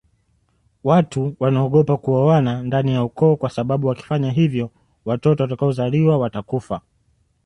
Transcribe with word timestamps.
Watu 0.83 1.35
wnaogopa 1.39 1.97
kuoana 1.97 2.61
ndani 2.63 2.93
ya 2.93 3.03
ukoo 3.03 3.35
kwasababu 3.35 3.87
wakifanya 3.87 4.31
hivyo 4.31 4.71
watoto 5.05 5.43
watakaozaliwa 5.43 6.17
watakufa 6.17 6.81